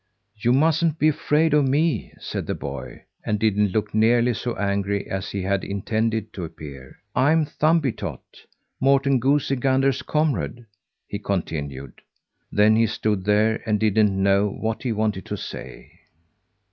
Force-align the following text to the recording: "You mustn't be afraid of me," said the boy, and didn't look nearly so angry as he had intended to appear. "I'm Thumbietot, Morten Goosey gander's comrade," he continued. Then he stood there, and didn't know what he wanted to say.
"You 0.35 0.51
mustn't 0.51 0.97
be 0.97 1.09
afraid 1.09 1.53
of 1.53 1.67
me," 1.67 2.11
said 2.19 2.47
the 2.47 2.55
boy, 2.55 3.03
and 3.23 3.37
didn't 3.37 3.67
look 3.71 3.93
nearly 3.93 4.33
so 4.33 4.55
angry 4.55 5.07
as 5.07 5.29
he 5.29 5.43
had 5.43 5.63
intended 5.63 6.33
to 6.33 6.43
appear. 6.43 6.97
"I'm 7.15 7.45
Thumbietot, 7.45 8.19
Morten 8.79 9.19
Goosey 9.19 9.57
gander's 9.57 10.01
comrade," 10.01 10.65
he 11.07 11.19
continued. 11.19 12.01
Then 12.51 12.75
he 12.77 12.87
stood 12.87 13.25
there, 13.25 13.61
and 13.69 13.79
didn't 13.79 14.09
know 14.23 14.49
what 14.49 14.81
he 14.81 14.91
wanted 14.91 15.25
to 15.27 15.37
say. 15.37 15.99